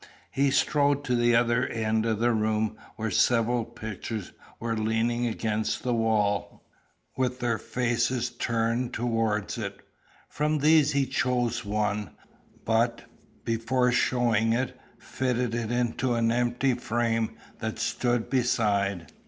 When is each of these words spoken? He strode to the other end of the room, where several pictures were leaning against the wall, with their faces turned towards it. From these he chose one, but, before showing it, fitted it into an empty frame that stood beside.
He 0.31 0.49
strode 0.49 1.03
to 1.03 1.15
the 1.15 1.35
other 1.35 1.67
end 1.67 2.07
of 2.07 2.17
the 2.17 2.31
room, 2.31 2.75
where 2.95 3.11
several 3.11 3.63
pictures 3.65 4.31
were 4.59 4.75
leaning 4.75 5.27
against 5.27 5.83
the 5.83 5.93
wall, 5.93 6.63
with 7.15 7.39
their 7.39 7.59
faces 7.59 8.31
turned 8.31 8.93
towards 8.95 9.59
it. 9.59 9.79
From 10.27 10.57
these 10.57 10.93
he 10.93 11.05
chose 11.05 11.63
one, 11.63 12.09
but, 12.65 13.03
before 13.45 13.91
showing 13.91 14.53
it, 14.53 14.75
fitted 14.97 15.53
it 15.53 15.71
into 15.71 16.15
an 16.15 16.31
empty 16.31 16.73
frame 16.73 17.37
that 17.59 17.77
stood 17.77 18.27
beside. 18.27 19.11